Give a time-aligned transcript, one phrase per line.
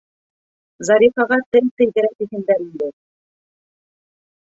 [0.89, 2.91] Зарифаға тел тейҙерә тиһендер инде?